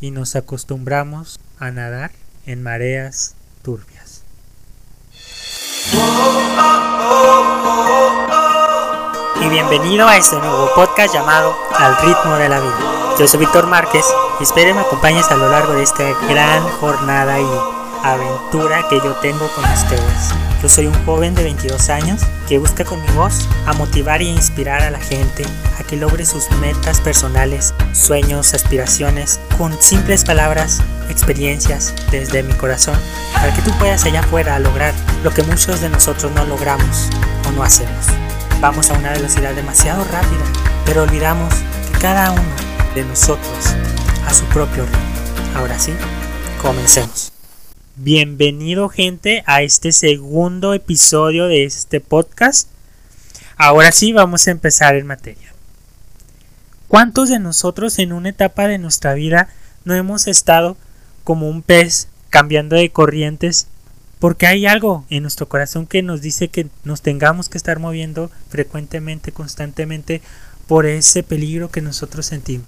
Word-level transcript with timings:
y 0.00 0.10
nos 0.10 0.36
acostumbramos 0.36 1.40
a 1.58 1.70
nadar 1.70 2.10
en 2.46 2.62
mareas 2.62 3.34
turbias. 3.62 4.22
Y 9.40 9.48
bienvenido 9.48 10.08
a 10.08 10.16
este 10.16 10.36
nuevo 10.36 10.70
podcast 10.74 11.14
llamado 11.14 11.54
Al 11.78 11.96
ritmo 11.98 12.36
de 12.36 12.48
la 12.48 12.60
vida. 12.60 13.16
Yo 13.18 13.28
soy 13.28 13.40
Víctor 13.40 13.66
Márquez 13.66 14.04
y 14.40 14.42
espero 14.42 14.74
me 14.74 14.80
acompañes 14.80 15.30
a 15.30 15.36
lo 15.36 15.48
largo 15.48 15.74
de 15.74 15.82
esta 15.82 16.04
gran 16.28 16.62
jornada 16.80 17.38
y 17.40 17.46
aventura 18.02 18.86
que 18.88 18.96
yo 18.96 19.14
tengo 19.16 19.48
con 19.54 19.64
ustedes. 19.64 20.34
Yo 20.62 20.68
soy 20.68 20.86
un 20.86 21.04
joven 21.06 21.34
de 21.34 21.44
22 21.44 21.88
años 21.90 22.22
que 22.48 22.58
busca 22.58 22.84
con 22.84 23.00
mi 23.00 23.08
voz 23.12 23.48
a 23.66 23.72
motivar 23.72 24.20
e 24.20 24.24
inspirar 24.24 24.82
a 24.82 24.90
la 24.90 25.00
gente 25.00 25.44
a 25.78 25.84
que 25.84 25.96
logre 25.96 26.26
sus 26.26 26.50
metas 26.60 27.00
personales, 27.00 27.74
sueños, 27.92 28.54
aspiraciones, 28.54 29.40
con 29.58 29.80
simples 29.80 30.24
palabras, 30.24 30.80
experiencias 31.08 31.94
desde 32.10 32.42
mi 32.42 32.52
corazón, 32.54 32.98
para 33.32 33.52
que 33.54 33.62
tú 33.62 33.70
puedas 33.78 34.04
allá 34.04 34.20
afuera 34.20 34.58
lograr 34.58 34.94
lo 35.22 35.30
que 35.30 35.42
muchos 35.42 35.80
de 35.80 35.88
nosotros 35.88 36.32
no 36.32 36.44
logramos 36.44 37.08
o 37.48 37.52
no 37.52 37.62
hacemos. 37.62 38.06
Vamos 38.60 38.90
a 38.90 38.94
una 38.94 39.12
velocidad 39.12 39.54
demasiado 39.54 40.04
rápida, 40.04 40.44
pero 40.84 41.02
olvidamos 41.02 41.54
que 41.90 41.98
cada 41.98 42.30
uno 42.30 42.42
de 42.94 43.04
nosotros 43.04 43.74
a 44.26 44.32
su 44.32 44.44
propio 44.46 44.84
ritmo. 44.84 44.98
Ahora 45.56 45.78
sí, 45.78 45.92
comencemos. 46.60 47.33
Bienvenido 47.96 48.88
gente 48.88 49.44
a 49.46 49.62
este 49.62 49.92
segundo 49.92 50.74
episodio 50.74 51.46
de 51.46 51.62
este 51.62 52.00
podcast. 52.00 52.68
Ahora 53.56 53.92
sí 53.92 54.12
vamos 54.12 54.48
a 54.48 54.50
empezar 54.50 54.96
en 54.96 55.06
materia. 55.06 55.54
¿Cuántos 56.88 57.28
de 57.28 57.38
nosotros 57.38 58.00
en 58.00 58.12
una 58.12 58.30
etapa 58.30 58.66
de 58.66 58.78
nuestra 58.78 59.14
vida 59.14 59.48
no 59.84 59.94
hemos 59.94 60.26
estado 60.26 60.76
como 61.22 61.48
un 61.48 61.62
pez 61.62 62.08
cambiando 62.30 62.74
de 62.74 62.90
corrientes? 62.90 63.68
Porque 64.18 64.48
hay 64.48 64.66
algo 64.66 65.04
en 65.08 65.22
nuestro 65.22 65.48
corazón 65.48 65.86
que 65.86 66.02
nos 66.02 66.20
dice 66.20 66.48
que 66.48 66.66
nos 66.82 67.00
tengamos 67.00 67.48
que 67.48 67.58
estar 67.58 67.78
moviendo 67.78 68.28
frecuentemente, 68.48 69.30
constantemente 69.30 70.20
por 70.66 70.86
ese 70.86 71.22
peligro 71.22 71.70
que 71.70 71.80
nosotros 71.80 72.26
sentimos. 72.26 72.66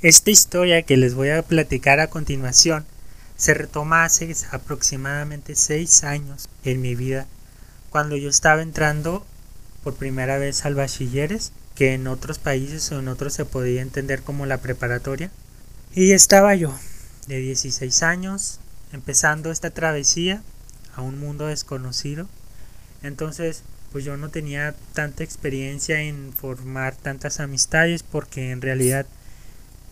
Esta 0.00 0.30
historia 0.30 0.80
que 0.80 0.96
les 0.96 1.14
voy 1.14 1.28
a 1.28 1.42
platicar 1.42 2.00
a 2.00 2.06
continuación 2.06 2.86
se 3.36 3.54
retoma 3.54 4.04
hace 4.04 4.34
aproximadamente 4.50 5.54
seis 5.54 6.04
años 6.04 6.48
en 6.64 6.80
mi 6.80 6.94
vida, 6.94 7.26
cuando 7.90 8.16
yo 8.16 8.28
estaba 8.28 8.62
entrando 8.62 9.24
por 9.82 9.94
primera 9.94 10.38
vez 10.38 10.64
al 10.64 10.74
bachilleres, 10.74 11.52
que 11.74 11.94
en 11.94 12.06
otros 12.06 12.38
países 12.38 12.90
o 12.92 12.98
en 12.98 13.08
otros 13.08 13.34
se 13.34 13.44
podía 13.44 13.82
entender 13.82 14.22
como 14.22 14.46
la 14.46 14.58
preparatoria. 14.58 15.30
Y 15.94 16.12
estaba 16.12 16.54
yo, 16.54 16.74
de 17.26 17.38
16 17.38 18.02
años, 18.02 18.60
empezando 18.92 19.50
esta 19.50 19.70
travesía 19.70 20.42
a 20.94 21.02
un 21.02 21.18
mundo 21.18 21.46
desconocido. 21.46 22.28
Entonces, 23.02 23.62
pues 23.92 24.04
yo 24.04 24.16
no 24.16 24.28
tenía 24.28 24.74
tanta 24.92 25.22
experiencia 25.22 26.00
en 26.00 26.32
formar 26.32 26.96
tantas 26.96 27.38
amistades 27.38 28.02
porque 28.02 28.50
en 28.50 28.60
realidad 28.60 29.06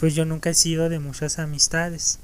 pues 0.01 0.17
yo 0.17 0.25
nunca 0.25 0.51
he 0.51 0.55
sido 0.55 0.89
de 0.89 0.99
muchas 0.99 1.39
amistades 1.39 2.19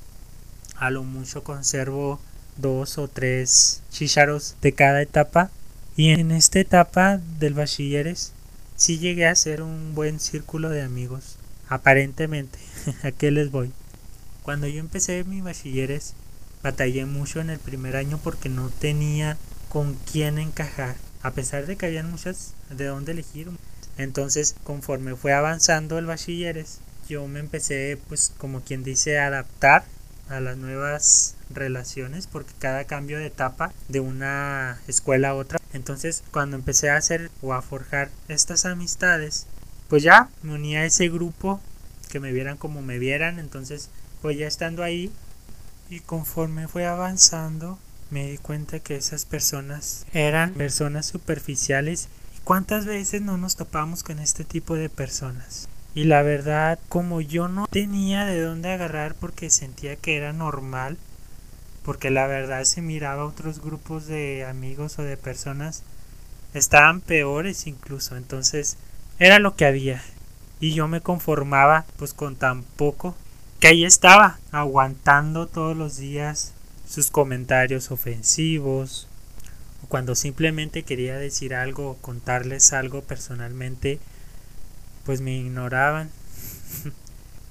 a 0.79 0.91
lo 0.91 1.03
mucho 1.03 1.45
conservo 1.45 2.21
dos 2.57 2.99
o 2.99 3.09
tres 3.09 3.83
chicharos 3.91 4.57
de 4.63 4.73
cada 4.73 5.03
etapa. 5.03 5.51
Y 5.97 6.11
en 6.11 6.31
esta 6.31 6.61
etapa 6.61 7.21
del 7.39 7.55
bachilleres 7.55 8.33
sí 8.77 8.99
llegué 8.99 9.27
a 9.27 9.35
ser 9.35 9.63
un 9.63 9.95
buen 9.95 10.21
círculo 10.21 10.71
de 10.71 10.83
amigos 10.83 11.37
aparentemente. 11.69 12.59
A 13.03 13.11
qué 13.11 13.31
les 13.31 13.51
voy 13.51 13.73
cuando 14.49 14.67
yo 14.67 14.81
empecé 14.81 15.25
mi 15.25 15.43
bachilleres 15.43 16.15
batallé 16.63 17.05
mucho 17.05 17.39
en 17.43 17.51
el 17.51 17.59
primer 17.59 17.97
año 17.97 18.19
porque 18.25 18.49
no 18.49 18.71
tenía 18.71 19.37
con 19.69 19.93
quién 20.11 20.39
encajar 20.39 20.97
a 21.23 21.33
pesar 21.33 21.67
de 21.67 21.77
que 21.77 21.85
había 21.85 22.03
muchas 22.03 22.55
de 22.71 22.87
dónde 22.87 23.13
elegir. 23.13 23.51
Entonces 23.99 24.55
conforme 24.65 25.17
fue 25.17 25.35
avanzando 25.35 25.99
el 25.99 26.07
bachilleres 26.07 26.79
yo 27.11 27.29
me 27.29 27.41
empecé 27.41 27.99
pues 28.09 28.33
como 28.39 28.63
quien 28.63 28.85
dice 28.85 29.19
a 29.19 29.27
adaptar 29.27 29.85
a 30.29 30.41
las 30.41 30.57
nuevas 30.57 31.35
relaciones 31.51 32.27
porque 32.27 32.53
cada 32.59 32.85
cambio 32.85 33.19
de 33.19 33.27
etapa 33.27 33.73
de 33.89 34.01
una 34.01 34.81
escuela 34.87 35.31
a 35.31 35.35
otra. 35.35 35.59
Entonces 35.73 36.23
cuando 36.31 36.57
empecé 36.57 36.91
a 36.91 36.97
hacer 36.97 37.31
o 37.43 37.55
a 37.55 37.63
forjar 37.63 38.11
estas 38.29 38.65
amistades 38.67 39.47
pues 39.89 40.03
ya 40.03 40.29
me 40.43 40.55
uní 40.55 40.77
a 40.77 40.85
ese 40.85 41.09
grupo 41.09 41.61
que 42.11 42.21
me 42.21 42.33
vieran 42.33 42.57
como 42.57 42.83
me 42.83 42.99
vieran. 42.99 43.39
Entonces 43.39 43.91
pues 44.23 44.37
ya 44.37 44.47
estando 44.47 44.83
ahí 44.83 45.11
y 45.91 46.01
conforme 46.01 46.69
fue 46.69 46.87
avanzando 46.87 47.79
me 48.11 48.31
di 48.31 48.39
cuenta 48.39 48.81
que 48.81 48.97
esas 48.97 49.25
personas 49.25 50.07
eran 50.13 50.55
personas 50.55 51.07
superficiales. 51.07 52.09
Y 52.37 52.41
cuántas 52.41 52.87
veces 52.87 53.23
no 53.23 53.37
nos 53.37 53.57
topamos 53.57 54.03
con 54.03 54.19
este 54.19 54.45
tipo 54.45 54.75
de 54.75 54.89
personas 54.89 55.69
y 55.99 56.05
la 56.05 56.23
verdad, 56.23 56.79
como 56.89 57.21
yo 57.21 57.49
no 57.49 57.67
tenía 57.67 58.25
de 58.25 58.41
dónde 58.41 58.71
agarrar 58.71 59.17
porque 59.17 59.51
sentía 59.51 59.97
que 59.97 60.17
era 60.17 60.33
normal, 60.33 60.97
porque 61.83 62.11
la 62.11 62.29
verdad 62.29 62.63
se 62.63 62.83
miraba 62.83 63.25
otros 63.25 63.61
grupos 63.61 64.07
de 64.07 64.45
amigos 64.45 65.01
o 65.01 65.03
de 65.03 65.17
personas 65.17 65.83
estaban 66.55 67.01
peores 67.01 67.67
incluso, 67.67 68.17
entonces 68.17 68.77
era 69.19 69.41
lo 69.41 69.57
que 69.57 69.67
había. 69.67 70.01
Y 70.61 70.73
yo 70.73 70.87
me 70.87 71.01
conformaba 71.01 71.85
pues 71.97 72.15
con 72.15 72.37
tan 72.37 72.63
poco 72.63 73.17
que 73.59 73.67
ahí 73.67 73.85
estaba 73.85 74.39
aguantando 74.53 75.49
todos 75.49 75.77
los 75.77 75.97
días 75.97 76.53
sus 76.89 77.11
comentarios 77.11 77.91
ofensivos 77.91 79.09
o 79.83 79.89
cuando 79.89 80.15
simplemente 80.15 80.85
quería 80.85 81.17
decir 81.17 81.57
algo 81.57 81.91
o 81.91 81.97
contarles 81.97 82.73
algo 82.73 83.03
personalmente 83.03 83.99
pues 85.09 85.23
me 85.23 85.35
ignoraban. 85.35 86.11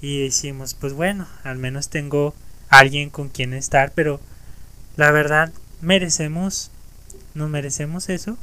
y 0.01 0.21
decimos, 0.21 0.75
pues 0.75 0.93
bueno, 0.93 1.27
al 1.43 1.57
menos 1.57 1.89
tengo 1.89 2.35
alguien 2.69 3.09
con 3.09 3.29
quien 3.29 3.55
estar, 3.55 3.93
pero 3.95 4.21
la 4.95 5.09
verdad, 5.09 5.51
merecemos, 5.81 6.69
¿nos 7.33 7.49
merecemos 7.49 8.09
eso? 8.09 8.37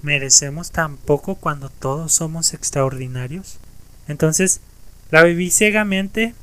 ¿Merecemos 0.00 0.70
tan 0.70 0.96
poco 0.96 1.34
cuando 1.34 1.68
todos 1.68 2.14
somos 2.14 2.54
extraordinarios? 2.54 3.58
Entonces, 4.08 4.60
la 5.10 5.24
viví 5.24 5.50
ciegamente 5.50 6.34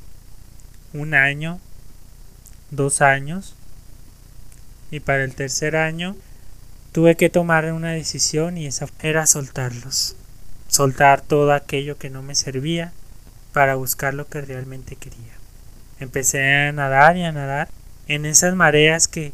un 0.92 1.12
año, 1.12 1.58
dos 2.70 3.00
años, 3.00 3.56
y 4.92 5.00
para 5.00 5.24
el 5.24 5.34
tercer 5.34 5.74
año 5.74 6.14
tuve 6.92 7.16
que 7.16 7.30
tomar 7.30 7.72
una 7.72 7.90
decisión 7.90 8.58
y 8.58 8.66
esa 8.66 8.86
era 9.02 9.26
soltarlos 9.26 10.14
soltar 10.70 11.20
todo 11.20 11.52
aquello 11.52 11.98
que 11.98 12.10
no 12.10 12.22
me 12.22 12.34
servía 12.34 12.92
para 13.52 13.74
buscar 13.74 14.14
lo 14.14 14.28
que 14.28 14.40
realmente 14.40 14.96
quería. 14.96 15.34
Empecé 15.98 16.68
a 16.68 16.72
nadar 16.72 17.16
y 17.16 17.24
a 17.24 17.32
nadar 17.32 17.68
en 18.06 18.24
esas 18.24 18.54
mareas 18.54 19.08
que 19.08 19.32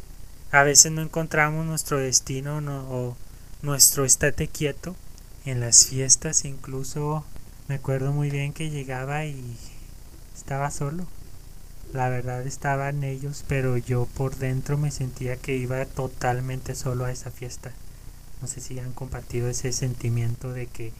a 0.51 0.63
veces 0.63 0.91
no 0.91 1.01
encontramos 1.01 1.65
nuestro 1.65 1.99
destino 1.99 2.57
o 2.89 3.15
nuestro 3.61 4.03
estate 4.03 4.47
quieto. 4.47 4.95
En 5.45 5.59
las 5.59 5.85
fiestas 5.85 6.43
incluso 6.43 7.23
me 7.67 7.75
acuerdo 7.75 8.11
muy 8.11 8.29
bien 8.29 8.51
que 8.51 8.69
llegaba 8.69 9.25
y 9.25 9.55
estaba 10.35 10.71
solo. 10.71 11.05
La 11.93 12.09
verdad 12.09 12.45
estaban 12.45 13.03
ellos, 13.03 13.45
pero 13.47 13.77
yo 13.77 14.07
por 14.17 14.35
dentro 14.35 14.77
me 14.77 14.91
sentía 14.91 15.37
que 15.37 15.55
iba 15.55 15.85
totalmente 15.85 16.75
solo 16.75 17.05
a 17.05 17.11
esa 17.11 17.31
fiesta. 17.31 17.71
No 18.41 18.47
sé 18.47 18.59
si 18.59 18.77
han 18.79 18.91
compartido 18.91 19.47
ese 19.47 19.71
sentimiento 19.71 20.51
de 20.51 20.67
que 20.67 20.91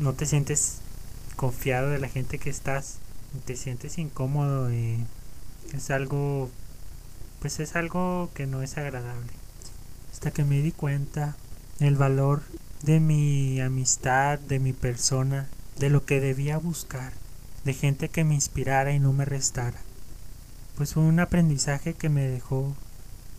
no 0.00 0.14
te 0.14 0.24
sientes 0.24 0.78
confiado 1.36 1.90
de 1.90 1.98
la 1.98 2.08
gente 2.08 2.38
que 2.38 2.50
estás, 2.50 2.96
te 3.44 3.54
sientes 3.54 3.98
incómodo 3.98 4.72
y 4.72 5.04
es 5.74 5.90
algo, 5.90 6.50
pues 7.40 7.60
es 7.60 7.76
algo 7.76 8.30
que 8.34 8.46
no 8.46 8.62
es 8.62 8.78
agradable. 8.78 9.30
Hasta 10.10 10.30
que 10.30 10.42
me 10.42 10.62
di 10.62 10.72
cuenta 10.72 11.36
el 11.80 11.96
valor 11.96 12.42
de 12.82 12.98
mi 12.98 13.60
amistad, 13.60 14.38
de 14.38 14.58
mi 14.58 14.72
persona, 14.72 15.48
de 15.78 15.90
lo 15.90 16.04
que 16.06 16.20
debía 16.20 16.56
buscar, 16.56 17.12
de 17.64 17.74
gente 17.74 18.08
que 18.08 18.24
me 18.24 18.34
inspirara 18.34 18.92
y 18.92 18.98
no 18.98 19.12
me 19.12 19.26
restara. 19.26 19.78
Pues 20.76 20.94
fue 20.94 21.02
un 21.02 21.20
aprendizaje 21.20 21.92
que 21.92 22.08
me 22.08 22.26
dejó, 22.26 22.74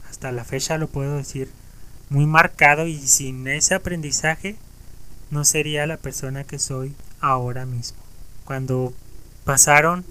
hasta 0.07 0.31
la 0.31 0.43
fecha 0.43 0.77
lo 0.77 0.87
puedo 0.87 1.17
decir, 1.17 1.51
muy 2.09 2.27
marcado 2.27 2.85
y 2.85 2.99
sin 2.99 3.47
ese 3.47 3.73
aprendizaje 3.73 4.57
no 5.31 5.43
sería 5.45 5.87
la 5.87 5.97
persona 5.97 6.43
que 6.43 6.59
soy 6.59 6.93
ahora 7.19 7.65
mismo. 7.65 7.97
Cuando 8.45 8.93
pasaron 9.43 10.05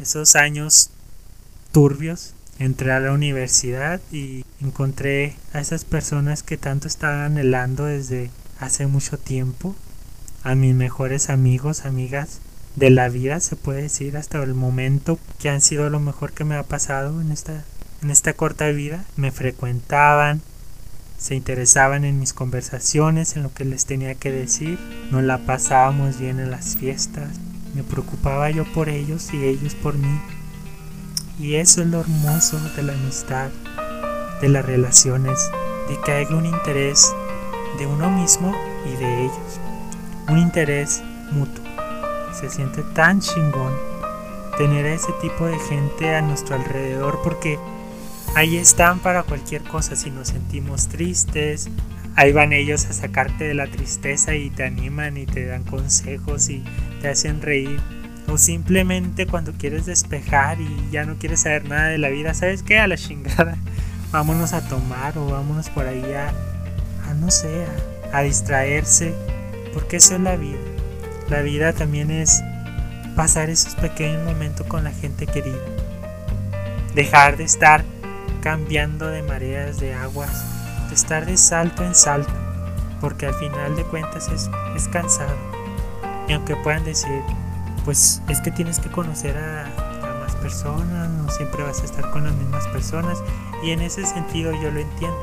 esos 0.00 0.34
años 0.34 0.90
turbios, 1.70 2.34
entré 2.58 2.92
a 2.92 3.00
la 3.00 3.12
universidad 3.12 4.00
y 4.10 4.44
encontré 4.60 5.36
a 5.52 5.60
esas 5.60 5.84
personas 5.84 6.42
que 6.42 6.56
tanto 6.56 6.88
estaba 6.88 7.24
anhelando 7.24 7.84
desde 7.84 8.30
hace 8.58 8.86
mucho 8.86 9.18
tiempo, 9.18 9.76
a 10.42 10.54
mis 10.54 10.74
mejores 10.74 11.30
amigos, 11.30 11.84
amigas, 11.84 12.40
de 12.76 12.90
la 12.90 13.08
vida, 13.08 13.40
se 13.40 13.56
puede 13.56 13.82
decir, 13.82 14.16
hasta 14.16 14.42
el 14.42 14.54
momento 14.54 15.18
que 15.38 15.50
han 15.50 15.60
sido 15.60 15.90
lo 15.90 16.00
mejor 16.00 16.32
que 16.32 16.44
me 16.44 16.56
ha 16.56 16.62
pasado 16.62 17.20
en 17.20 17.30
esta, 17.30 17.64
en 18.02 18.10
esta 18.10 18.32
corta 18.32 18.68
vida. 18.68 19.04
Me 19.16 19.30
frecuentaban, 19.30 20.40
se 21.22 21.36
interesaban 21.36 22.04
en 22.04 22.18
mis 22.18 22.32
conversaciones, 22.32 23.36
en 23.36 23.44
lo 23.44 23.54
que 23.54 23.64
les 23.64 23.86
tenía 23.86 24.16
que 24.16 24.32
decir, 24.32 24.76
nos 25.12 25.22
la 25.22 25.38
pasábamos 25.38 26.18
bien 26.18 26.40
en 26.40 26.50
las 26.50 26.76
fiestas, 26.76 27.28
me 27.76 27.84
preocupaba 27.84 28.50
yo 28.50 28.64
por 28.64 28.88
ellos 28.88 29.32
y 29.32 29.44
ellos 29.44 29.76
por 29.76 29.94
mí. 29.94 30.20
Y 31.38 31.54
eso 31.54 31.80
es 31.80 31.86
lo 31.86 32.00
hermoso 32.00 32.58
de 32.74 32.82
la 32.82 32.94
amistad, 32.94 33.50
de 34.40 34.48
las 34.48 34.66
relaciones, 34.66 35.38
de 35.88 35.96
que 36.04 36.10
haya 36.10 36.34
un 36.34 36.44
interés 36.44 37.14
de 37.78 37.86
uno 37.86 38.10
mismo 38.10 38.52
y 38.84 38.96
de 38.96 39.22
ellos. 39.26 39.60
Un 40.28 40.38
interés 40.38 41.04
mutuo. 41.30 41.64
Se 42.34 42.50
siente 42.50 42.82
tan 42.94 43.20
chingón 43.20 43.72
tener 44.58 44.86
ese 44.86 45.12
tipo 45.20 45.46
de 45.46 45.58
gente 45.60 46.16
a 46.16 46.20
nuestro 46.20 46.56
alrededor 46.56 47.20
porque 47.22 47.60
ahí 48.34 48.56
están 48.56 48.98
para 49.00 49.22
cualquier 49.22 49.62
cosa. 49.62 49.96
Si 49.96 50.10
nos 50.10 50.28
sentimos 50.28 50.88
tristes, 50.88 51.68
ahí 52.16 52.32
van 52.32 52.52
ellos 52.52 52.86
a 52.86 52.92
sacarte 52.92 53.44
de 53.44 53.54
la 53.54 53.66
tristeza 53.66 54.34
y 54.34 54.50
te 54.50 54.64
animan 54.64 55.16
y 55.16 55.26
te 55.26 55.46
dan 55.46 55.64
consejos 55.64 56.48
y 56.48 56.62
te 57.00 57.08
hacen 57.08 57.42
reír. 57.42 57.80
O 58.28 58.38
simplemente 58.38 59.26
cuando 59.26 59.52
quieres 59.52 59.86
despejar 59.86 60.60
y 60.60 60.90
ya 60.90 61.04
no 61.04 61.16
quieres 61.16 61.40
saber 61.40 61.68
nada 61.68 61.88
de 61.88 61.98
la 61.98 62.08
vida, 62.08 62.34
¿sabes 62.34 62.62
qué? 62.62 62.78
A 62.78 62.86
la 62.86 62.96
chingada. 62.96 63.56
Vámonos 64.12 64.52
a 64.52 64.66
tomar 64.68 65.16
o 65.16 65.26
vámonos 65.26 65.70
por 65.70 65.86
ahí 65.86 66.04
a, 66.12 66.28
a 67.08 67.14
no 67.14 67.30
sé, 67.30 67.64
a, 68.12 68.18
a 68.18 68.22
distraerse. 68.22 69.14
Porque 69.72 69.96
eso 69.96 70.14
es 70.16 70.20
la 70.20 70.36
vida. 70.36 70.58
La 71.30 71.40
vida 71.40 71.72
también 71.72 72.10
es 72.10 72.42
pasar 73.16 73.48
esos 73.48 73.74
pequeños 73.74 74.22
momentos 74.24 74.66
con 74.66 74.84
la 74.84 74.92
gente 74.92 75.26
querida. 75.26 75.56
Dejar 76.94 77.38
de 77.38 77.44
estar 77.44 77.82
cambiando 78.42 79.06
de 79.06 79.22
mareas, 79.22 79.78
de 79.80 79.94
aguas, 79.94 80.44
de 80.88 80.94
estar 80.94 81.24
de 81.24 81.36
salto 81.36 81.84
en 81.84 81.94
salto, 81.94 82.32
porque 83.00 83.26
al 83.26 83.34
final 83.34 83.76
de 83.76 83.84
cuentas 83.84 84.28
es, 84.28 84.50
es 84.76 84.88
cansado. 84.88 85.34
Y 86.28 86.32
aunque 86.32 86.56
puedan 86.56 86.84
decir, 86.84 87.22
pues 87.84 88.20
es 88.28 88.40
que 88.40 88.50
tienes 88.50 88.80
que 88.80 88.90
conocer 88.90 89.38
a, 89.38 89.66
a 89.66 90.20
más 90.20 90.34
personas, 90.36 91.08
no 91.08 91.30
siempre 91.30 91.62
vas 91.62 91.80
a 91.80 91.84
estar 91.84 92.10
con 92.10 92.24
las 92.24 92.34
mismas 92.34 92.66
personas, 92.68 93.18
y 93.62 93.70
en 93.70 93.80
ese 93.80 94.04
sentido 94.04 94.52
yo 94.60 94.70
lo 94.70 94.80
entiendo. 94.80 95.18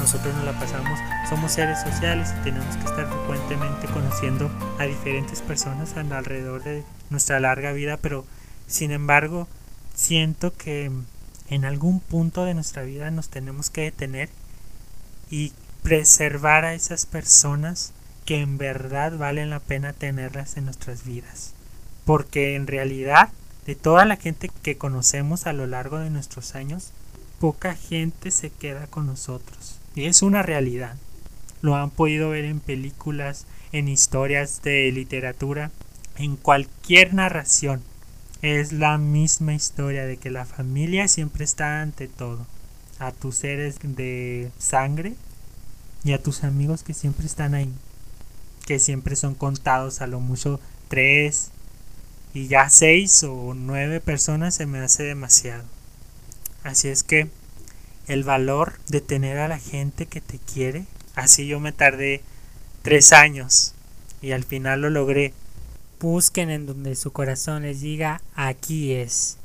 Nosotros 0.00 0.34
nos 0.34 0.44
la 0.44 0.58
pasamos, 0.58 0.98
somos 1.28 1.52
seres 1.52 1.82
sociales 1.82 2.32
y 2.40 2.44
tenemos 2.44 2.74
que 2.76 2.84
estar 2.84 3.06
frecuentemente 3.06 3.86
conociendo 3.88 4.50
a 4.78 4.84
diferentes 4.84 5.42
personas 5.42 5.94
alrededor 5.96 6.62
de 6.62 6.82
nuestra 7.10 7.38
larga 7.38 7.72
vida, 7.72 7.98
pero 7.98 8.24
sin 8.66 8.90
embargo 8.92 9.46
siento 9.94 10.54
que 10.54 10.90
en 11.50 11.64
algún 11.64 12.00
punto 12.00 12.44
de 12.44 12.54
nuestra 12.54 12.82
vida 12.84 13.10
nos 13.10 13.28
tenemos 13.28 13.68
que 13.70 13.82
detener 13.82 14.30
y 15.30 15.52
preservar 15.82 16.64
a 16.64 16.74
esas 16.74 17.06
personas 17.06 17.92
que 18.24 18.40
en 18.40 18.56
verdad 18.56 19.18
valen 19.18 19.50
la 19.50 19.58
pena 19.58 19.92
tenerlas 19.92 20.56
en 20.56 20.66
nuestras 20.66 21.04
vidas. 21.04 21.54
Porque 22.04 22.54
en 22.54 22.68
realidad, 22.68 23.30
de 23.66 23.74
toda 23.74 24.04
la 24.04 24.16
gente 24.16 24.50
que 24.62 24.78
conocemos 24.78 25.46
a 25.46 25.52
lo 25.52 25.66
largo 25.66 25.98
de 25.98 26.10
nuestros 26.10 26.54
años, 26.54 26.92
poca 27.40 27.74
gente 27.74 28.30
se 28.30 28.50
queda 28.50 28.86
con 28.86 29.06
nosotros. 29.06 29.80
Y 29.96 30.04
es 30.04 30.22
una 30.22 30.42
realidad. 30.42 30.96
Lo 31.62 31.74
han 31.74 31.90
podido 31.90 32.30
ver 32.30 32.44
en 32.44 32.60
películas, 32.60 33.46
en 33.72 33.88
historias 33.88 34.62
de 34.62 34.90
literatura, 34.92 35.72
en 36.16 36.36
cualquier 36.36 37.14
narración. 37.14 37.82
Es 38.42 38.72
la 38.72 38.96
misma 38.96 39.52
historia 39.52 40.06
de 40.06 40.16
que 40.16 40.30
la 40.30 40.46
familia 40.46 41.08
siempre 41.08 41.44
está 41.44 41.82
ante 41.82 42.08
todo. 42.08 42.46
A 42.98 43.12
tus 43.12 43.36
seres 43.36 43.76
de 43.82 44.50
sangre 44.58 45.14
y 46.04 46.12
a 46.12 46.22
tus 46.22 46.44
amigos 46.44 46.82
que 46.82 46.94
siempre 46.94 47.26
están 47.26 47.54
ahí. 47.54 47.70
Que 48.66 48.78
siempre 48.78 49.16
son 49.16 49.34
contados 49.34 50.00
a 50.00 50.06
lo 50.06 50.20
mucho 50.20 50.58
tres 50.88 51.50
y 52.32 52.46
ya 52.46 52.70
seis 52.70 53.22
o 53.24 53.54
nueve 53.54 54.00
personas 54.00 54.54
se 54.54 54.66
me 54.66 54.78
hace 54.78 55.02
demasiado. 55.02 55.64
Así 56.62 56.88
es 56.88 57.02
que 57.02 57.28
el 58.06 58.24
valor 58.24 58.74
de 58.88 59.00
tener 59.00 59.38
a 59.38 59.48
la 59.48 59.58
gente 59.58 60.06
que 60.06 60.20
te 60.20 60.38
quiere. 60.38 60.86
Así 61.14 61.46
yo 61.46 61.60
me 61.60 61.72
tardé 61.72 62.22
tres 62.82 63.12
años 63.12 63.74
y 64.22 64.32
al 64.32 64.44
final 64.44 64.80
lo 64.80 64.90
logré. 64.90 65.34
Busquen 66.00 66.48
en 66.48 66.64
donde 66.64 66.94
su 66.94 67.12
corazón 67.12 67.62
les 67.62 67.82
diga 67.82 68.22
aquí 68.34 68.94
es. 68.94 69.36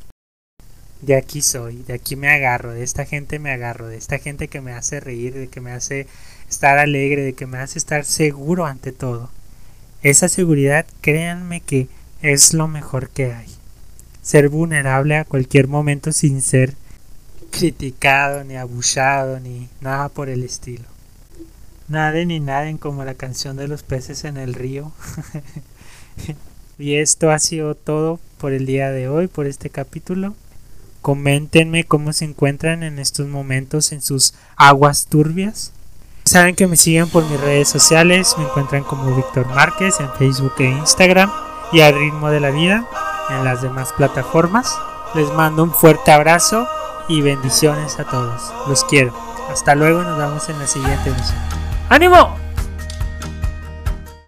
De 1.01 1.17
aquí 1.17 1.41
soy, 1.41 1.83
de 1.83 1.95
aquí 1.95 2.15
me 2.15 2.29
agarro, 2.29 2.71
de 2.71 2.81
esta 2.81 3.03
gente 3.03 3.39
me 3.39 3.51
agarro, 3.51 3.87
de 3.87 3.97
esta 3.97 4.19
gente 4.19 4.47
que 4.47 4.61
me 4.61 4.71
hace 4.71 5.01
reír, 5.01 5.33
de 5.33 5.49
que 5.49 5.59
me 5.59 5.73
hace 5.73 6.07
estar 6.49 6.77
alegre, 6.77 7.23
de 7.23 7.33
que 7.33 7.45
me 7.45 7.57
hace 7.57 7.77
estar 7.77 8.05
seguro 8.05 8.65
ante 8.65 8.93
todo. 8.93 9.29
Esa 10.01 10.29
seguridad, 10.29 10.85
créanme 11.01 11.59
que 11.59 11.89
es 12.21 12.53
lo 12.53 12.69
mejor 12.69 13.09
que 13.09 13.33
hay. 13.33 13.53
Ser 14.21 14.47
vulnerable 14.47 15.17
a 15.17 15.25
cualquier 15.25 15.67
momento 15.67 16.13
sin 16.13 16.41
ser 16.41 16.73
criticado, 17.51 18.45
ni 18.45 18.55
abusado, 18.55 19.41
ni 19.41 19.67
nada 19.81 20.07
por 20.07 20.29
el 20.29 20.41
estilo. 20.41 20.85
Nada 21.89 22.23
ni 22.23 22.39
naden 22.39 22.77
como 22.77 23.03
la 23.03 23.15
canción 23.15 23.57
de 23.57 23.67
los 23.67 23.83
peces 23.83 24.23
en 24.23 24.37
el 24.37 24.53
río. 24.53 24.93
y 26.79 26.95
esto 26.95 27.31
ha 27.31 27.39
sido 27.39 27.75
todo 27.75 28.19
por 28.37 28.53
el 28.53 28.65
día 28.65 28.91
de 28.91 29.07
hoy, 29.07 29.27
por 29.27 29.47
este 29.47 29.69
capítulo. 29.69 30.35
Coméntenme 31.01 31.83
cómo 31.83 32.13
se 32.13 32.25
encuentran 32.25 32.83
en 32.83 32.99
estos 32.99 33.27
momentos 33.27 33.91
en 33.91 34.01
sus 34.01 34.33
aguas 34.55 35.05
turbias. 35.07 35.71
Saben 36.23 36.55
que 36.55 36.65
me 36.65 36.77
siguen 36.77 37.07
por 37.07 37.29
mis 37.29 37.39
redes 37.39 37.69
sociales, 37.69 38.33
me 38.37 38.45
encuentran 38.45 38.83
como 38.83 39.15
Víctor 39.15 39.45
Márquez 39.47 39.99
en 39.99 40.11
Facebook 40.13 40.53
e 40.57 40.63
Instagram 40.63 41.31
y 41.71 41.81
al 41.81 41.93
ritmo 41.93 42.29
de 42.29 42.39
la 42.39 42.49
vida 42.49 42.87
en 43.29 43.43
las 43.43 43.61
demás 43.61 43.93
plataformas. 43.93 44.75
Les 45.13 45.31
mando 45.31 45.63
un 45.63 45.71
fuerte 45.71 46.11
abrazo 46.11 46.67
y 47.07 47.21
bendiciones 47.21 47.99
a 47.99 48.05
todos. 48.05 48.51
Los 48.67 48.83
quiero. 48.85 49.13
Hasta 49.49 49.75
luego 49.75 50.03
nos 50.03 50.17
vemos 50.17 50.49
en 50.49 50.59
la 50.59 50.67
siguiente 50.67 51.09
emisión. 51.09 51.39
¡Ánimo! 51.89 52.44